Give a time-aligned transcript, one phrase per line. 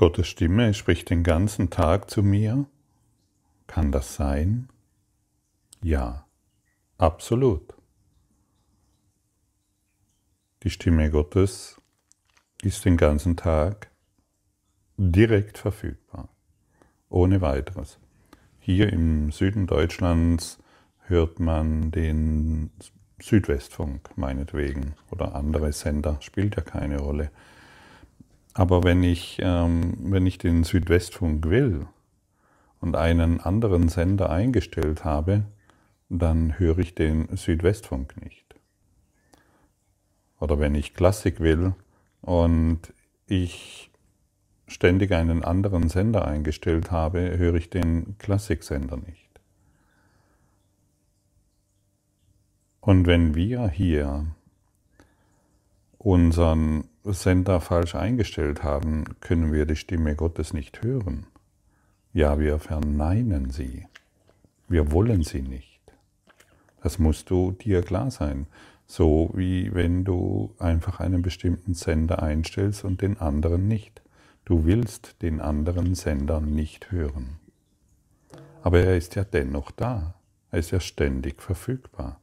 [0.00, 2.64] Gottes Stimme spricht den ganzen Tag zu mir?
[3.66, 4.70] Kann das sein?
[5.82, 6.24] Ja,
[6.96, 7.74] absolut.
[10.62, 11.78] Die Stimme Gottes
[12.62, 13.90] ist den ganzen Tag
[14.96, 16.30] direkt verfügbar,
[17.10, 17.98] ohne weiteres.
[18.58, 20.60] Hier im Süden Deutschlands
[21.08, 22.70] hört man den
[23.20, 27.30] Südwestfunk meinetwegen oder andere Sender, spielt ja keine Rolle.
[28.54, 31.86] Aber wenn ich, ähm, wenn ich den Südwestfunk will
[32.80, 35.44] und einen anderen Sender eingestellt habe,
[36.08, 38.56] dann höre ich den Südwestfunk nicht.
[40.40, 41.74] Oder wenn ich Klassik will
[42.22, 42.92] und
[43.26, 43.90] ich
[44.66, 49.28] ständig einen anderen Sender eingestellt habe, höre ich den Klassiksender nicht.
[52.80, 54.26] Und wenn wir hier
[55.98, 61.26] unseren Sender falsch eingestellt haben, können wir die Stimme Gottes nicht hören.
[62.12, 63.86] Ja, wir verneinen sie.
[64.68, 65.80] Wir wollen sie nicht.
[66.82, 68.46] Das musst du dir klar sein.
[68.86, 74.02] So wie wenn du einfach einen bestimmten Sender einstellst und den anderen nicht.
[74.44, 77.38] Du willst den anderen Sender nicht hören.
[78.62, 80.14] Aber er ist ja dennoch da.
[80.50, 82.20] Er ist ja ständig verfügbar.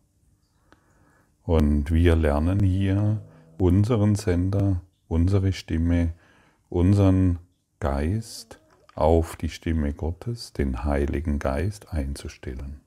[1.43, 3.21] Und wir lernen hier,
[3.57, 6.13] unseren Sender, unsere Stimme,
[6.69, 7.39] unseren
[7.79, 8.59] Geist
[8.95, 12.81] auf die Stimme Gottes, den Heiligen Geist einzustellen.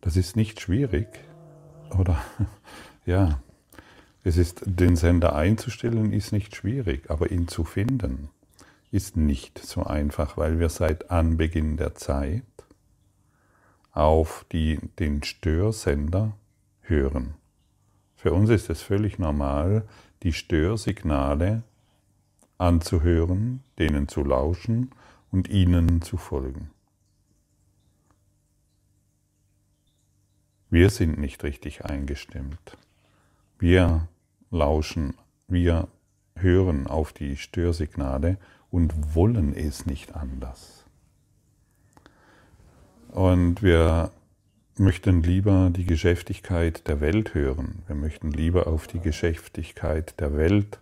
[0.00, 1.08] Das ist nicht schwierig,
[1.98, 2.18] oder?
[3.08, 3.40] Ja,
[4.24, 8.30] es ist, den Sender einzustellen ist nicht schwierig, aber ihn zu finden
[8.90, 12.42] ist nicht so einfach, weil wir seit Anbeginn der Zeit
[13.92, 16.36] auf die, den Störsender
[16.80, 17.34] hören.
[18.26, 19.86] Für uns ist es völlig normal,
[20.24, 21.62] die Störsignale
[22.58, 24.90] anzuhören, denen zu lauschen
[25.30, 26.72] und ihnen zu folgen.
[30.70, 32.76] Wir sind nicht richtig eingestimmt.
[33.60, 34.08] Wir
[34.50, 35.14] lauschen,
[35.46, 35.86] wir
[36.34, 38.38] hören auf die Störsignale
[38.72, 40.84] und wollen es nicht anders.
[43.12, 44.10] Und wir
[44.78, 47.82] möchten lieber die Geschäftigkeit der Welt hören.
[47.86, 50.80] Wir möchten lieber auf die Geschäftigkeit der Welt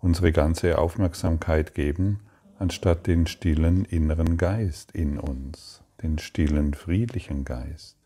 [0.00, 2.20] unsere ganze Aufmerksamkeit geben,
[2.58, 7.96] anstatt den stillen inneren Geist in uns, den stillen friedlichen Geist.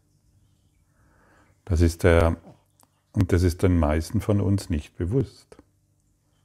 [1.64, 2.36] Das ist der,
[3.12, 5.56] und das ist den meisten von uns nicht bewusst.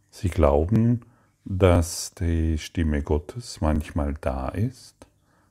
[0.09, 1.02] Sie glauben,
[1.46, 4.96] dass die Stimme Gottes manchmal da ist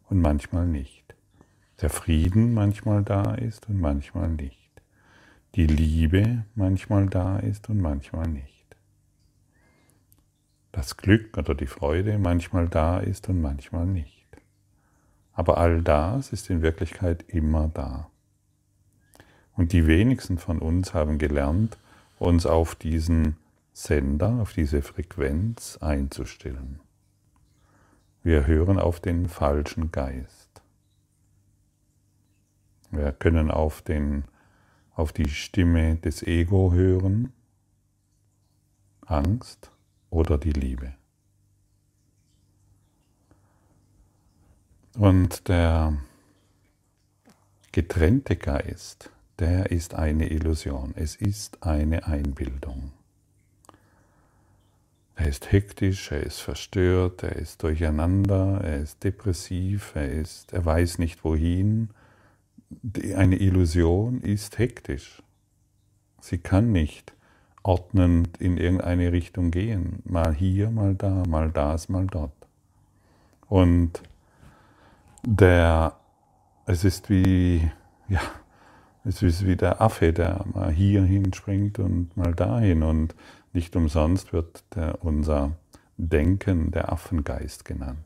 [0.09, 1.03] und manchmal nicht
[1.83, 4.71] der Frieden manchmal da ist und manchmal nicht.
[5.57, 8.77] Die Liebe manchmal da ist und manchmal nicht.
[10.71, 14.27] Das Glück oder die Freude manchmal da ist und manchmal nicht.
[15.33, 18.09] Aber all das ist in Wirklichkeit immer da.
[19.55, 21.79] Und die wenigsten von uns haben gelernt,
[22.19, 23.37] uns auf diesen
[23.73, 26.81] Sender, auf diese Frequenz einzustellen.
[28.23, 30.42] Wir hören auf den falschen Geist.
[32.93, 34.25] Wir können auf, den,
[34.95, 37.33] auf die Stimme des Ego hören,
[39.07, 39.71] Angst
[40.11, 40.95] oder die Liebe.
[44.95, 45.97] Und der
[47.73, 50.93] getrennte Geist, der ist eine Illusion.
[50.95, 52.93] Es ist eine Einbildung.
[55.15, 60.65] Er ist hektisch, er ist verstört, er ist durcheinander, er ist depressiv, er, ist, er
[60.67, 61.89] weiß nicht wohin,
[63.15, 65.23] eine Illusion ist hektisch.
[66.21, 67.13] Sie kann nicht
[67.63, 70.03] ordnend in irgendeine Richtung gehen.
[70.05, 72.33] Mal hier, mal da, mal das, mal dort.
[73.49, 74.03] Und
[75.25, 75.97] der,
[76.67, 77.71] es ist wie,
[78.09, 78.21] ja,
[79.05, 82.83] es ist wie der Affe, der mal hier hinspringt und mal dahin.
[82.83, 83.15] Und
[83.53, 85.57] nicht umsonst wird der, unser
[85.97, 87.99] Denken der Affengeist genannt.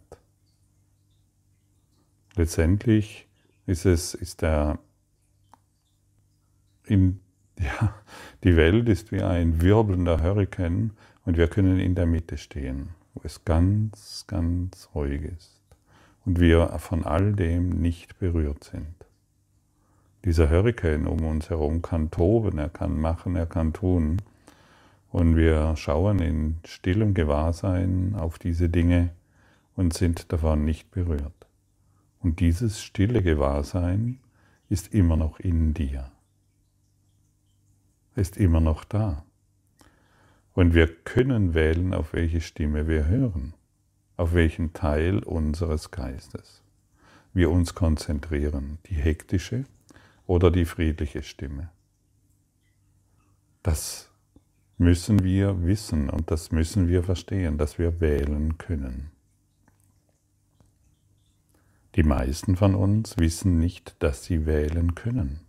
[2.35, 3.26] Letztendlich
[3.67, 4.79] ist es, ist der,
[6.87, 7.21] in,
[7.59, 7.95] ja,
[8.45, 10.93] die Welt ist wie ein wirbelnder Hurrikan
[11.25, 15.61] und wir können in der Mitte stehen, wo es ganz, ganz ruhig ist
[16.25, 18.95] und wir von all dem nicht berührt sind.
[20.25, 24.21] Dieser Hurrikan um uns herum kann toben, er kann machen, er kann tun.
[25.13, 29.11] Und wir schauen in stillem Gewahrsein auf diese Dinge
[29.77, 31.36] und sind davon nicht berührt.
[32.27, 34.19] Und dieses stille Gewahrsein
[34.69, 36.11] ist immer noch in dir,
[38.17, 39.25] ist immer noch da.
[40.53, 43.55] Und wir können wählen, auf welche Stimme wir hören,
[44.17, 46.65] auf welchen Teil unseres Geistes
[47.33, 49.65] wir uns konzentrieren, die hektische
[50.27, 51.71] oder die friedliche Stimme.
[53.63, 54.11] Das
[54.79, 59.13] müssen wir wissen und das müssen wir verstehen, dass wir wählen können.
[61.97, 65.41] Die meisten von uns wissen nicht, dass sie wählen können,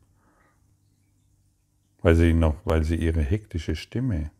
[2.02, 4.32] weil sie noch, weil sie ihre hektische Stimme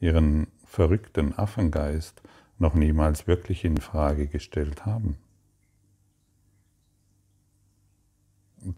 [0.00, 2.20] ihren verrückten Affengeist
[2.58, 5.16] noch niemals wirklich in Frage gestellt haben.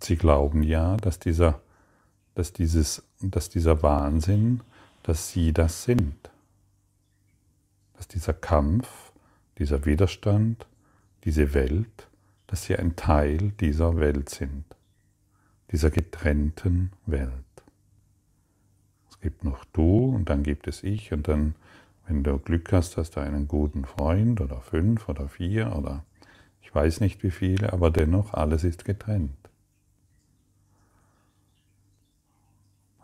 [0.00, 1.60] Sie glauben ja, dass dieser,
[2.34, 4.60] dass dieses, dass dieser Wahnsinn,
[5.02, 6.30] dass sie das sind.
[7.94, 9.12] Dass dieser Kampf,
[9.58, 10.66] dieser Widerstand,
[11.24, 12.05] diese Welt,
[12.46, 14.64] dass sie ein Teil dieser Welt sind,
[15.70, 17.32] dieser getrennten Welt
[19.26, 21.56] gibt noch du und dann gibt es ich und dann,
[22.06, 26.04] wenn du Glück hast, hast du einen guten Freund oder fünf oder vier oder
[26.60, 29.36] ich weiß nicht wie viele, aber dennoch alles ist getrennt.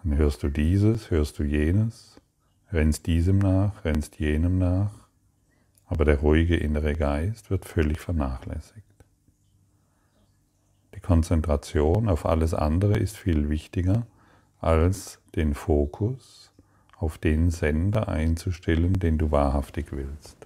[0.05, 2.21] Dann hörst du dieses, hörst du jenes,
[2.71, 4.93] rennst diesem nach, rennst jenem nach,
[5.87, 8.92] aber der ruhige innere Geist wird völlig vernachlässigt.
[11.03, 14.07] Konzentration auf alles andere ist viel wichtiger
[14.61, 16.53] als den Fokus
[16.97, 20.37] auf den Sender einzustellen, den du wahrhaftig willst.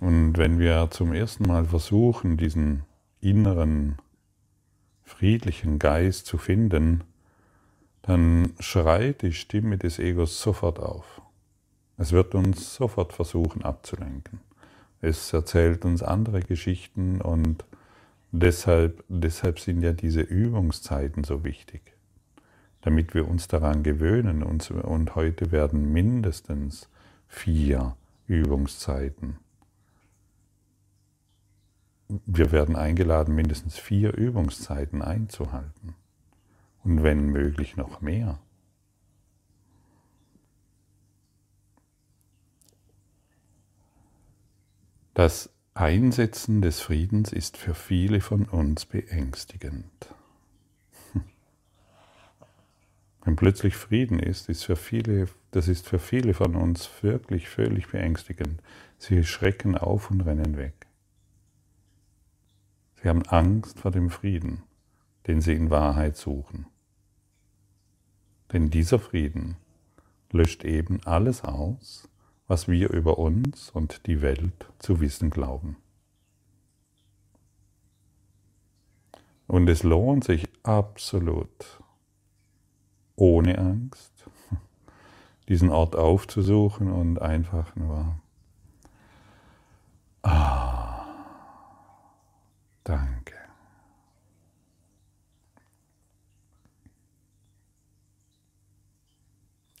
[0.00, 2.82] Und wenn wir zum ersten Mal versuchen, diesen
[3.20, 3.98] inneren,
[5.04, 7.04] friedlichen Geist zu finden,
[8.00, 11.22] dann schreit die Stimme des Egos sofort auf.
[11.98, 14.40] Es wird uns sofort versuchen abzulenken.
[15.02, 17.66] Es erzählt uns andere Geschichten und
[18.34, 21.82] Deshalb, deshalb sind ja diese Übungszeiten so wichtig,
[22.80, 24.42] damit wir uns daran gewöhnen.
[24.42, 26.88] Und, und heute werden mindestens
[27.28, 27.94] vier
[28.26, 29.36] Übungszeiten.
[32.08, 35.94] Wir werden eingeladen, mindestens vier Übungszeiten einzuhalten.
[36.84, 38.38] Und wenn möglich noch mehr.
[45.14, 50.14] Das Einsetzen des Friedens ist für viele von uns beängstigend.
[53.24, 57.88] Wenn plötzlich Frieden ist, ist für viele, das ist für viele von uns wirklich völlig
[57.88, 58.62] beängstigend.
[58.96, 60.86] Sie schrecken auf und rennen weg.
[63.02, 64.62] Sie haben Angst vor dem Frieden,
[65.26, 66.66] den sie in Wahrheit suchen.
[68.50, 69.56] Denn dieser Frieden
[70.30, 72.08] löscht eben alles aus,
[72.52, 75.78] was wir über uns und die Welt zu wissen glauben.
[79.46, 81.80] Und es lohnt sich absolut,
[83.16, 84.12] ohne Angst,
[85.48, 88.16] diesen Ort aufzusuchen und einfach nur,
[90.20, 91.06] ah,
[92.84, 93.32] danke.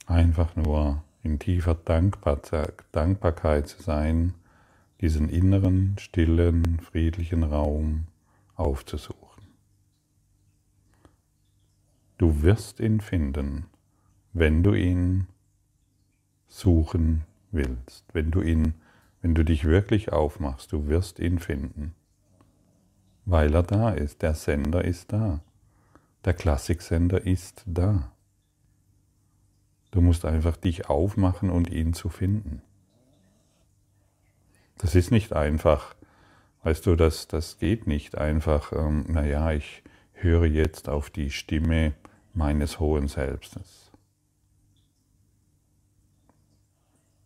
[0.06, 4.34] Einfach nur in tiefer Dankbarkeit zu sein,
[5.00, 8.06] diesen inneren, stillen, friedlichen Raum
[8.54, 9.22] aufzusuchen.
[12.18, 13.66] Du wirst ihn finden,
[14.32, 15.26] wenn du ihn
[16.46, 18.74] suchen willst, wenn du ihn,
[19.20, 21.94] wenn du dich wirklich aufmachst, du wirst ihn finden,
[23.24, 25.40] weil er da ist, der Sender ist da,
[26.24, 28.11] der Klassiksender ist da.
[29.92, 32.62] Du musst einfach dich aufmachen und ihn zu finden.
[34.78, 35.94] Das ist nicht einfach.
[36.64, 39.82] Weißt du, das, das geht nicht einfach, ähm, naja, ich
[40.14, 41.92] höre jetzt auf die Stimme
[42.32, 43.92] meines hohen Selbstes.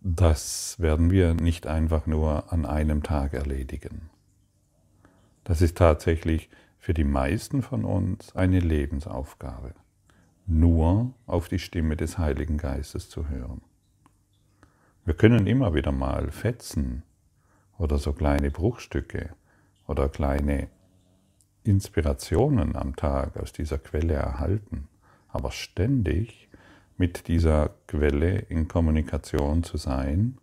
[0.00, 4.10] Das werden wir nicht einfach nur an einem Tag erledigen.
[5.44, 9.74] Das ist tatsächlich für die meisten von uns eine Lebensaufgabe
[10.46, 13.62] nur auf die Stimme des Heiligen Geistes zu hören.
[15.04, 17.02] Wir können immer wieder mal Fetzen
[17.78, 19.30] oder so kleine Bruchstücke
[19.86, 20.68] oder kleine
[21.64, 24.88] Inspirationen am Tag aus dieser Quelle erhalten,
[25.28, 26.48] aber ständig
[26.96, 30.38] mit dieser Quelle in Kommunikation zu sein,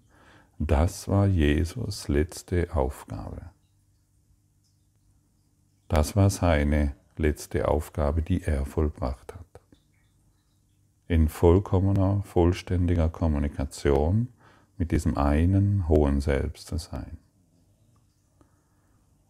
[0.60, 3.50] das war Jesus letzte Aufgabe.
[5.88, 9.42] Das war seine letzte Aufgabe, die er vollbracht hat
[11.13, 14.29] in vollkommener, vollständiger Kommunikation
[14.79, 17.20] mit diesem einen hohen Selbst zu sein.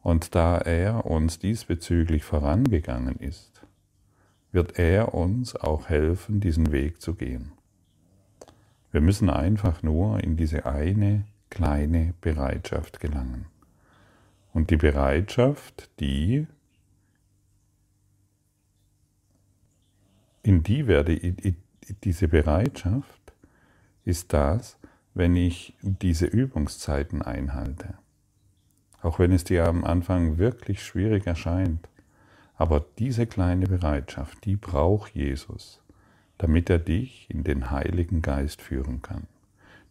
[0.01, 3.65] Und da er uns diesbezüglich vorangegangen ist,
[4.53, 7.51] wird er uns auch helfen, diesen Weg zu gehen.
[8.93, 13.47] Wir müssen einfach nur in diese eine kleine Bereitschaft gelangen.
[14.53, 16.47] Und die Bereitschaft, die
[20.43, 21.13] in die werde
[22.03, 23.33] diese Bereitschaft
[24.05, 24.77] ist das,
[25.13, 27.95] wenn ich diese Übungszeiten einhalte.
[29.01, 31.87] Auch wenn es dir am Anfang wirklich schwierig erscheint.
[32.55, 35.81] Aber diese kleine Bereitschaft, die braucht Jesus,
[36.37, 39.27] damit er dich in den Heiligen Geist führen kann.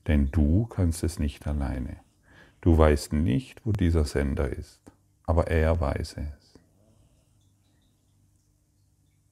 [0.06, 1.96] Denn du kannst es nicht alleine.
[2.60, 4.80] Du weißt nicht, wo dieser Sender ist,
[5.24, 6.58] aber er weiß es.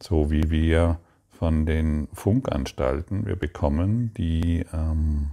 [0.02, 0.98] So wie wir
[1.40, 5.30] von den Funkanstalten, wir bekommen die, ähm,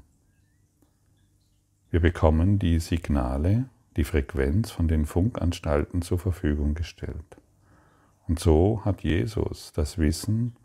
[1.92, 3.66] wir bekommen die Signale,
[3.98, 7.36] die Frequenz von den Funkanstalten zur Verfügung gestellt.
[8.26, 10.56] Und so hat Jesus das Wissen,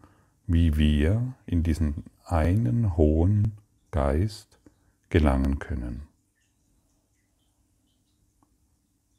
[0.47, 3.59] wie wir in diesen einen hohen
[3.91, 4.61] Geist
[5.11, 6.03] gelangen können.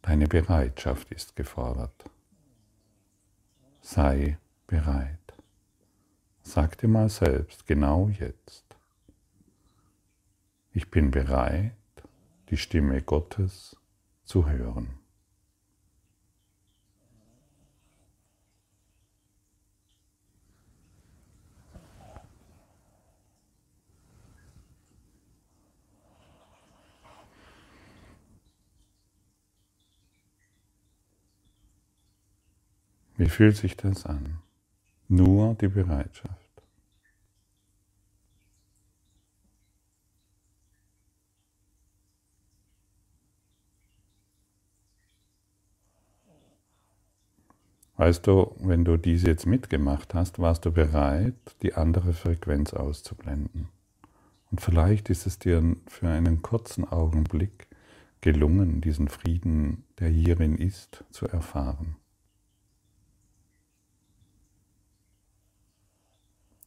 [0.04, 2.06] Deine Bereitschaft ist gefordert.
[3.82, 4.38] Sei
[4.68, 5.33] bereit.
[6.46, 8.66] Sag dir mal selbst, genau jetzt,
[10.74, 11.72] ich bin bereit,
[12.50, 13.76] die Stimme Gottes
[14.24, 15.00] zu hören.
[33.16, 34.43] Wie fühlt sich das an?
[35.16, 36.64] Nur die Bereitschaft.
[47.96, 53.70] Weißt du, wenn du dies jetzt mitgemacht hast, warst du bereit, die andere Frequenz auszublenden.
[54.50, 57.68] Und vielleicht ist es dir für einen kurzen Augenblick
[58.22, 61.98] gelungen, diesen Frieden, der hierin ist, zu erfahren.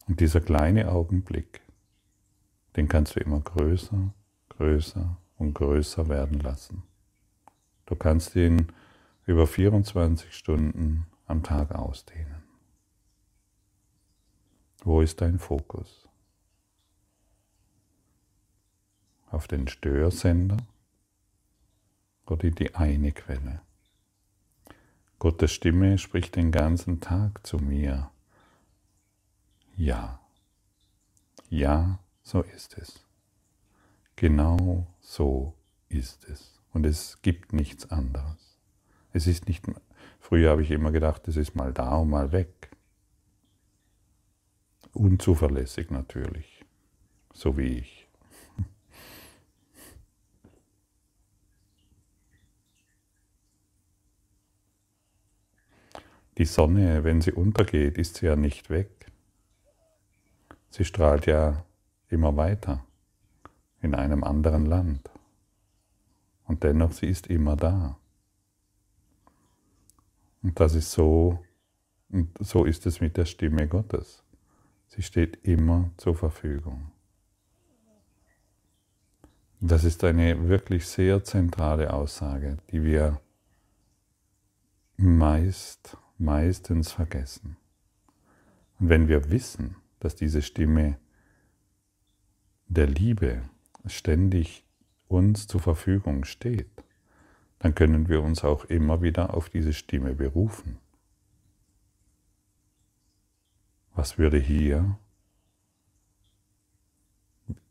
[0.07, 1.61] Und dieser kleine Augenblick,
[2.77, 4.15] den kannst du immer größer,
[4.51, 6.83] größer und größer werden lassen.
[7.87, 8.73] Du kannst ihn
[9.27, 12.43] über 24 Stunden am Tag ausdehnen.
[14.83, 16.09] Wo ist dein Fokus?
[19.31, 20.59] Auf den Störsender
[22.27, 23.61] oder die eine Quelle?
[25.19, 28.11] Gottes Stimme spricht den ganzen Tag zu mir
[29.77, 30.21] ja.
[31.49, 33.05] Ja, so ist es.
[34.17, 35.55] Genau so
[35.89, 36.61] ist es.
[36.73, 38.59] Und es gibt nichts anderes.
[39.13, 39.65] Es ist nicht,
[40.19, 42.71] früher habe ich immer gedacht, es ist mal da und mal weg.
[44.93, 46.65] Unzuverlässig natürlich,
[47.33, 48.09] so wie ich.
[56.39, 58.96] Die Sonne, wenn sie untergeht, ist sie ja nicht weg.
[60.77, 61.65] Sie strahlt ja
[62.11, 62.85] immer weiter
[63.81, 65.09] in einem anderen Land.
[66.45, 67.97] Und dennoch, sie ist immer da.
[70.43, 71.43] Und das ist so,
[72.11, 74.23] und so ist es mit der Stimme Gottes.
[74.89, 76.91] Sie steht immer zur Verfügung.
[79.61, 83.19] Das ist eine wirklich sehr zentrale Aussage, die wir
[84.99, 87.57] meist, meistens vergessen.
[88.79, 91.01] Und wenn wir wissen, dass diese Stimme
[92.69, 93.43] der Liebe
[93.87, 94.65] ständig
[95.09, 96.71] uns zur Verfügung steht,
[97.59, 100.79] dann können wir uns auch immer wieder auf diese Stimme berufen.
[103.97, 104.97] Was würde hier,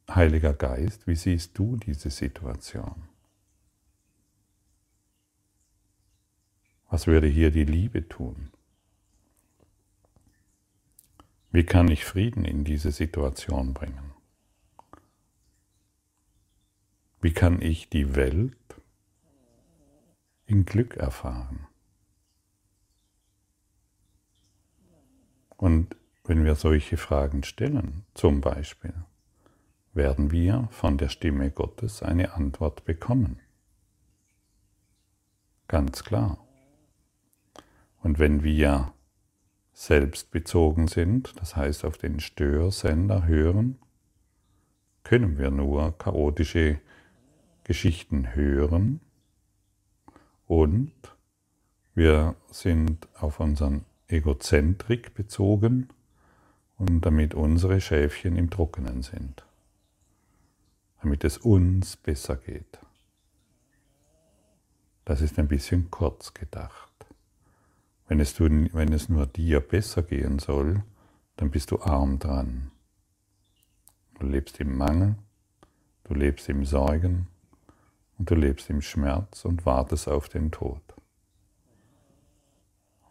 [0.09, 3.07] Heiliger Geist, wie siehst du diese Situation?
[6.89, 8.51] Was würde hier die Liebe tun?
[11.55, 14.11] Wie kann ich Frieden in diese Situation bringen?
[17.21, 18.57] Wie kann ich die Welt
[20.47, 21.65] in Glück erfahren?
[25.55, 25.95] Und
[26.25, 28.93] wenn wir solche Fragen stellen, zum Beispiel,
[29.93, 33.39] werden wir von der Stimme Gottes eine Antwort bekommen.
[35.69, 36.37] Ganz klar.
[38.01, 38.93] Und wenn wir
[39.75, 43.77] selbstbezogen sind, das heißt auf den Störsender hören,
[45.03, 46.79] können wir nur chaotische
[47.65, 49.01] Geschichten hören
[50.47, 50.93] und
[51.93, 55.89] wir sind auf unseren Egozentrik bezogen
[56.77, 59.45] und damit unsere Schäfchen im Trockenen sind,
[61.01, 62.79] damit es uns besser geht.
[65.03, 66.91] Das ist ein bisschen kurz gedacht.
[68.07, 70.83] Wenn es, wenn es nur dir besser gehen soll,
[71.37, 72.71] dann bist du arm dran.
[74.19, 75.15] Du lebst im Mangel,
[76.03, 77.27] du lebst im Sorgen
[78.17, 80.81] und du lebst im Schmerz und wartest auf den Tod.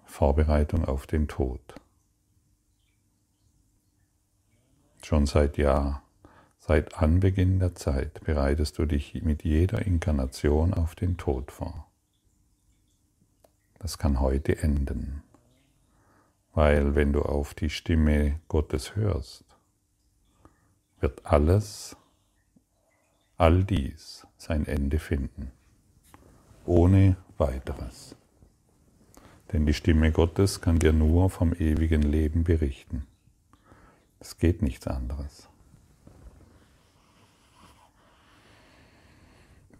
[0.04, 1.60] Vorbereitung auf den Tod.
[5.02, 6.02] Schon seit Jahr,
[6.58, 11.90] seit Anbeginn der Zeit bereitest du dich mit jeder Inkarnation auf den Tod vor.
[13.84, 15.22] Das kann heute enden,
[16.54, 19.44] weil wenn du auf die Stimme Gottes hörst,
[21.00, 21.94] wird alles,
[23.36, 25.52] all dies sein Ende finden,
[26.64, 28.16] ohne weiteres.
[29.52, 33.06] Denn die Stimme Gottes kann dir nur vom ewigen Leben berichten.
[34.18, 35.50] Es geht nichts anderes.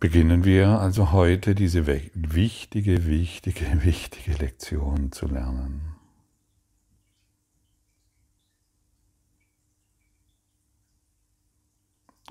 [0.04, 5.94] Beginnen wir also heute diese wichtige, wichtige, wichtige Lektion zu lernen.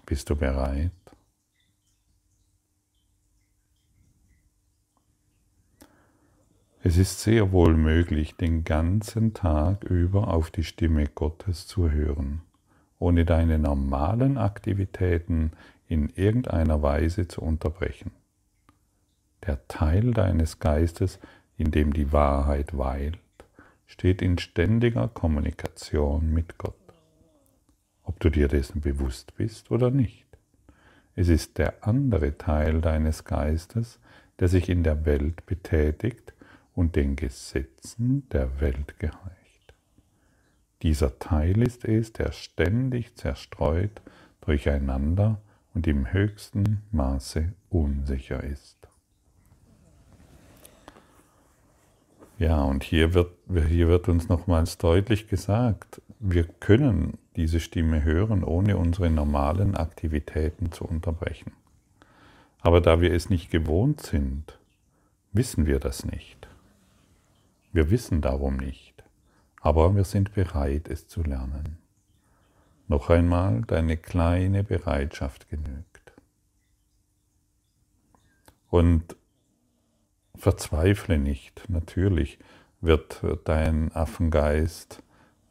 [0.06, 0.92] Bist du bereit?
[6.84, 12.44] Es ist sehr wohl möglich, den ganzen Tag über auf die Stimme Gottes zu hören,
[13.00, 15.53] ohne deine normalen Aktivitäten
[15.93, 18.12] in irgendeiner Weise zu unterbrechen.
[19.45, 21.19] Der Teil deines Geistes,
[21.57, 23.19] in dem die Wahrheit weilt,
[23.85, 26.75] steht in ständiger Kommunikation mit Gott
[28.03, 30.25] ob du dir dessen bewusst bist oder nicht.
[31.15, 34.00] Es ist der andere Teil deines Geistes,
[34.39, 36.33] der sich in der Welt betätigt
[36.75, 39.73] und den Gesetzen der Welt gehorcht.
[40.81, 44.01] Dieser Teil ist es, der ständig zerstreut
[44.41, 45.39] durcheinander
[45.74, 48.78] und im höchsten Maße unsicher ist.
[52.39, 53.32] Ja, und hier wird,
[53.69, 60.71] hier wird uns nochmals deutlich gesagt, wir können diese Stimme hören, ohne unsere normalen Aktivitäten
[60.71, 61.54] zu unterbrechen.
[62.62, 64.58] Aber da wir es nicht gewohnt sind,
[65.32, 66.47] wissen wir das nicht.
[67.71, 69.04] Wir wissen darum nicht,
[69.62, 71.83] aber wir sind bereit, es zu lernen.
[72.88, 76.13] Noch einmal, deine kleine Bereitschaft genügt.
[78.69, 79.15] Und
[80.36, 82.39] verzweifle nicht, natürlich
[82.82, 85.04] wird dein Affengeist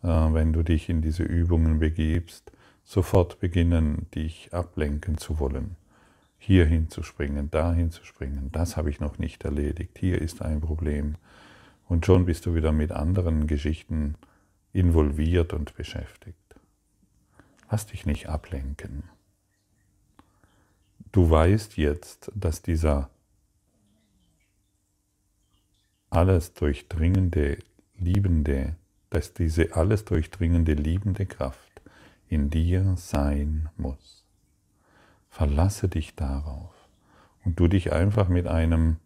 [0.03, 2.53] äh, wenn du dich in diese Übungen begibst,
[2.85, 5.77] sofort beginnen, dich ablenken zu wollen.
[6.39, 11.15] Hier hinzuspringen, dahin zu springen, das habe ich noch nicht erledigt, hier ist ein Problem.
[11.89, 14.17] Und schon bist du wieder mit anderen Geschichten
[14.73, 16.42] involviert und beschäftigt.
[17.73, 19.05] Lass dich nicht ablenken.
[21.11, 23.09] Du weißt jetzt, dass dieser
[26.11, 27.59] alles durchdringende,
[27.97, 28.77] liebende
[29.09, 31.81] dass diese alles durchdringende liebende Kraft
[32.29, 34.27] in dir sein muss.
[35.31, 36.75] Verlasse dich darauf
[37.43, 38.99] und du dich einfach mit einem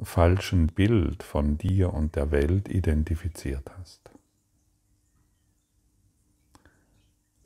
[0.00, 4.10] falschen Bild von dir und der Welt identifiziert hast.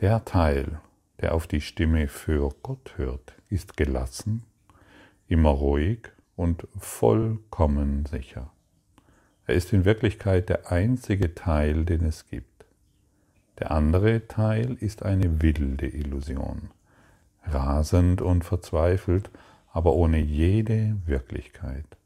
[0.00, 0.80] Der Teil,
[1.20, 4.44] der auf die Stimme für Gott hört, ist gelassen,
[5.28, 8.50] immer ruhig und vollkommen sicher.
[9.46, 12.64] Er ist in Wirklichkeit der einzige Teil, den es gibt.
[13.58, 16.70] Der andere Teil ist eine wilde Illusion,
[17.44, 19.28] rasend und verzweifelt,
[19.70, 21.98] aber ohne jede Wirklichkeit.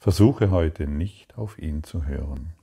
[0.00, 2.54] Versuche heute nicht auf ihn zu hören.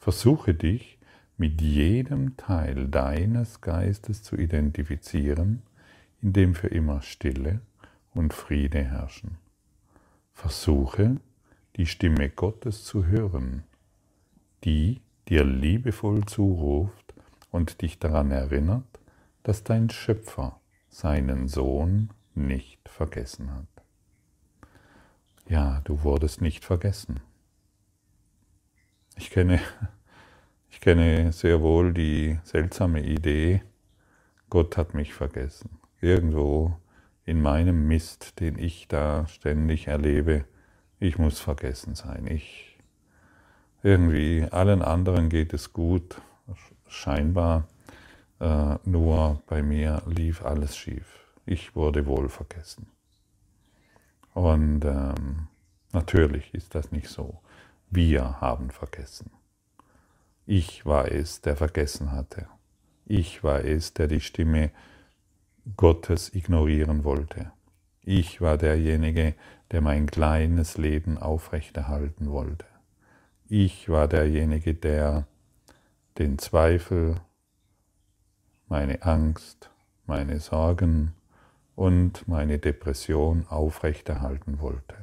[0.00, 0.98] Versuche dich
[1.36, 5.62] mit jedem Teil deines Geistes zu identifizieren,
[6.22, 7.60] in dem für immer Stille
[8.14, 9.38] und Friede herrschen.
[10.32, 11.16] Versuche,
[11.76, 13.64] die Stimme Gottes zu hören,
[14.64, 17.14] die dir liebevoll zuruft
[17.50, 18.84] und dich daran erinnert,
[19.42, 23.66] dass dein Schöpfer seinen Sohn nicht vergessen hat.
[25.48, 27.20] Ja, du wurdest nicht vergessen.
[29.16, 29.60] Ich kenne,
[30.74, 33.62] ich kenne sehr wohl die seltsame Idee,
[34.50, 35.78] Gott hat mich vergessen.
[36.00, 36.76] Irgendwo
[37.24, 40.46] in meinem Mist, den ich da ständig erlebe,
[40.98, 42.26] ich muss vergessen sein.
[42.26, 42.76] Ich
[43.84, 46.20] irgendwie allen anderen geht es gut,
[46.88, 47.68] scheinbar,
[48.40, 51.20] äh, nur bei mir lief alles schief.
[51.46, 52.88] Ich wurde wohl vergessen.
[54.34, 55.46] Und ähm,
[55.92, 57.40] natürlich ist das nicht so.
[57.90, 59.30] Wir haben vergessen.
[60.46, 62.46] Ich war es, der vergessen hatte.
[63.06, 64.70] Ich war es, der die Stimme
[65.76, 67.50] Gottes ignorieren wollte.
[68.02, 69.34] Ich war derjenige,
[69.70, 72.66] der mein kleines Leben aufrechterhalten wollte.
[73.48, 75.26] Ich war derjenige, der
[76.18, 77.16] den Zweifel,
[78.68, 79.70] meine Angst,
[80.06, 81.14] meine Sorgen
[81.74, 84.96] und meine Depression aufrechterhalten wollte.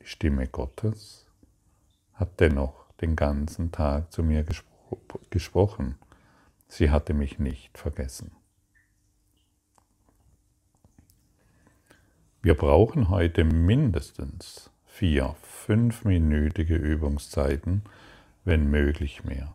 [0.00, 1.27] Die Stimme Gottes
[2.18, 4.68] hat dennoch den ganzen Tag zu mir gespro
[5.30, 5.96] gesprochen.
[6.66, 8.32] Sie hatte mich nicht vergessen.
[12.42, 17.82] Wir brauchen heute mindestens vier fünfminütige Übungszeiten,
[18.44, 19.54] wenn möglich mehr.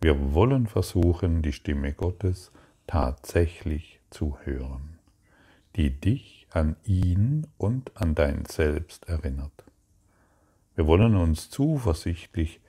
[0.00, 2.52] Wir wollen versuchen, die Stimme Gottes
[2.86, 4.98] tatsächlich zu hören,
[5.76, 9.69] die dich an ihn und an dein Selbst erinnert.
[10.74, 12.60] Wir wollen uns zuversichtlich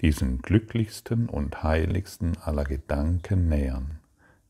[0.00, 3.98] diesen glücklichsten und heiligsten aller Gedanken nähern,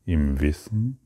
[0.05, 0.99] im Wissen,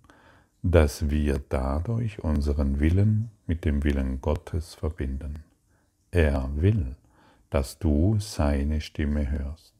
[0.62, 5.44] dass wir dadurch unseren Willen mit dem Willen Gottes verbinden.
[6.12, 6.96] Er will,
[7.50, 9.74] dass du seine Stimme hörst.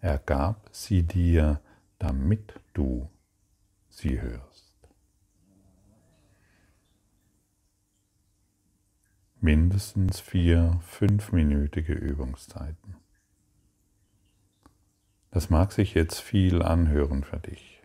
[0.00, 1.60] Er gab sie dir,
[1.98, 3.08] damit du
[3.88, 4.55] sie hörst.
[9.46, 12.96] Mindestens vier fünfminütige Übungszeiten.
[15.30, 17.80] Das mag sich jetzt viel anhören für dich.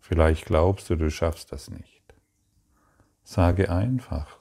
[0.00, 2.02] Vielleicht glaubst du, du schaffst das nicht.
[3.22, 4.40] Sage einfach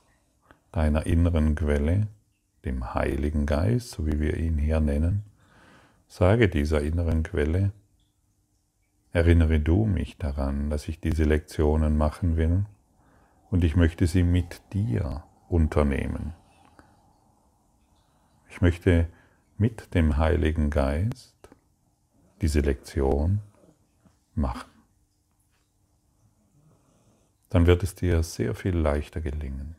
[0.71, 2.07] deiner inneren Quelle,
[2.65, 5.25] dem Heiligen Geist, so wie wir ihn hier nennen,
[6.07, 7.73] sage dieser inneren Quelle,
[9.11, 12.65] erinnere du mich daran, dass ich diese Lektionen machen will
[13.51, 16.33] und ich möchte sie mit dir unternehmen.
[18.49, 19.07] Ich möchte
[19.57, 21.35] mit dem Heiligen Geist
[22.41, 23.39] diese Lektion
[24.35, 24.69] machen
[27.49, 29.75] dann wird es dir sehr viel leichter gelingen.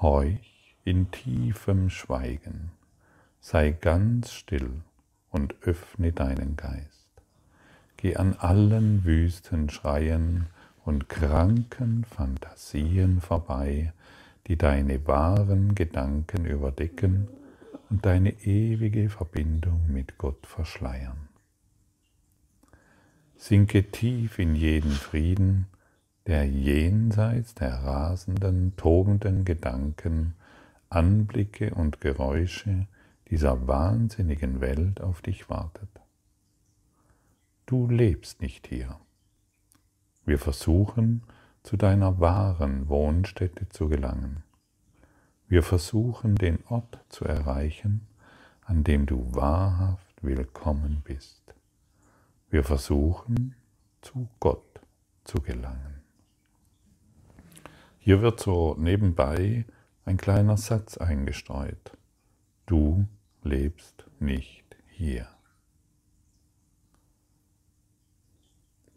[0.00, 2.70] Horch in tiefem Schweigen,
[3.40, 4.82] sei ganz still
[5.30, 7.08] und öffne deinen Geist.
[7.96, 10.46] Geh an allen wüsten Schreien
[10.84, 13.92] und kranken Fantasien vorbei,
[14.46, 17.28] die deine wahren Gedanken überdecken
[17.90, 21.28] und deine ewige Verbindung mit Gott verschleiern.
[23.36, 25.66] Sinke tief in jeden Frieden,
[26.26, 30.34] der jenseits der rasenden, tobenden Gedanken,
[30.88, 32.86] Anblicke und Geräusche
[33.30, 35.88] dieser wahnsinnigen Welt auf dich wartet.
[37.66, 38.98] Du lebst nicht hier.
[40.24, 41.22] Wir versuchen,
[41.64, 44.44] zu deiner wahren Wohnstätte zu gelangen.
[45.48, 48.06] Wir versuchen, den Ort zu erreichen,
[48.62, 51.54] an dem du wahrhaft willkommen bist.
[52.50, 53.56] Wir versuchen,
[54.02, 54.80] zu Gott
[55.24, 56.02] zu gelangen.
[57.98, 59.64] Hier wird so nebenbei
[60.04, 61.96] ein kleiner Satz eingestreut.
[62.66, 63.06] Du
[63.42, 65.26] lebst nicht hier.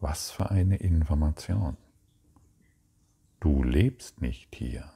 [0.02, 1.78] Was für eine Information.
[3.48, 4.92] Du lebst nicht hier.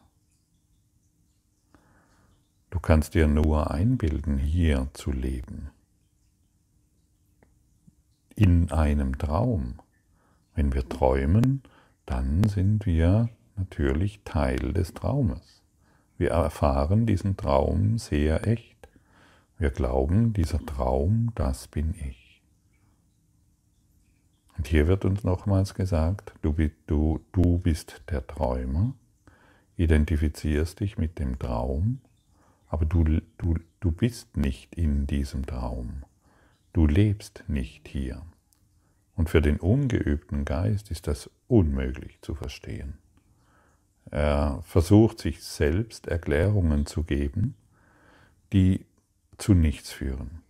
[2.70, 5.70] Du kannst dir nur einbilden, hier zu leben
[8.36, 9.80] in einem Traum.
[10.54, 11.64] Wenn wir träumen,
[12.06, 15.64] dann sind wir natürlich Teil des Traumes.
[16.18, 18.90] Wir erfahren diesen Traum sehr echt.
[19.60, 22.31] Wir glauben, dieser Traum, das bin ich.
[24.62, 28.94] Und hier wird uns nochmals gesagt, du, du, du bist der Träumer,
[29.76, 32.00] identifizierst dich mit dem Traum,
[32.68, 33.04] aber du,
[33.40, 36.04] du, du bist nicht in diesem Traum.
[36.74, 38.22] Du lebst nicht hier.
[39.16, 43.00] Und für den ungeübten Geist ist das unmöglich zu verstehen.
[44.12, 47.56] Er versucht sich selbst Erklärungen zu geben,
[48.54, 48.86] die
[49.40, 50.44] zu nichts führen.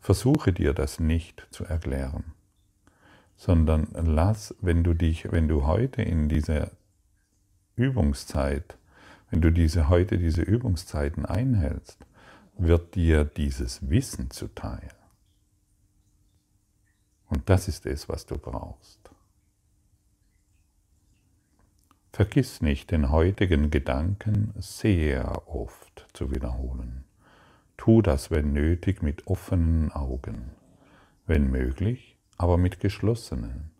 [0.00, 2.32] Versuche dir das nicht zu erklären,
[3.42, 6.70] sondern lass, wenn du dich, wenn du heute in dieser
[7.74, 8.78] Übungszeit,
[9.30, 12.06] wenn du diese heute diese Übungszeiten einhältst,
[12.56, 14.90] wird dir dieses Wissen zuteil.
[17.30, 19.10] Und das ist es, was du brauchst.
[22.12, 27.02] Vergiss nicht, den heutigen Gedanken sehr oft zu wiederholen.
[27.76, 30.52] Tu das, wenn nötig, mit offenen Augen,
[31.26, 33.70] wenn möglich, aber mit geschlossenen.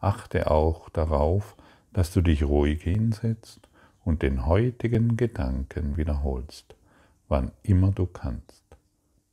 [0.00, 1.56] Achte auch darauf,
[1.92, 3.68] dass du dich ruhig hinsetzt
[4.04, 6.74] und den heutigen Gedanken wiederholst,
[7.28, 8.64] wann immer du kannst,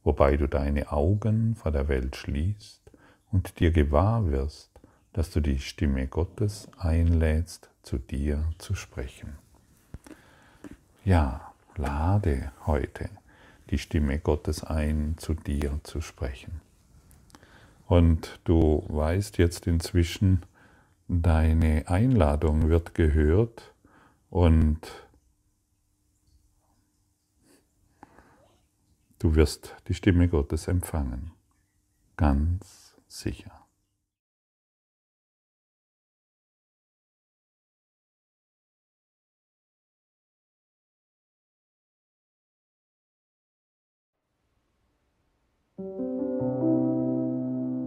[0.04, 2.92] wobei du deine Augen vor der Welt schließt
[3.32, 4.70] und dir gewahr wirst,
[5.14, 9.38] dass du die Stimme Gottes einlädst, zu dir zu sprechen.
[11.04, 13.10] Ja, lade heute
[13.70, 16.62] die Stimme Gottes ein, zu dir zu sprechen.
[17.90, 20.46] Und du weißt jetzt inzwischen,
[21.08, 23.74] deine Einladung wird gehört
[24.30, 24.80] und
[29.18, 31.32] du wirst die Stimme Gottes empfangen.
[32.16, 33.59] Ganz sicher.